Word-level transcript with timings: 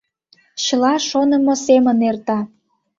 Чыла 0.63 0.93
шонымо 1.09 1.53
семын 1.65 1.97
эрта! 2.09 2.39